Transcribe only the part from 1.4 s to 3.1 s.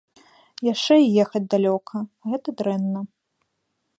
далёка, гэта дрэнна.